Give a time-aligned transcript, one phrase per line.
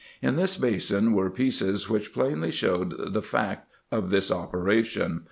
[0.19, 5.19] In this basin were pieces, which plainly showed the fact of this operation.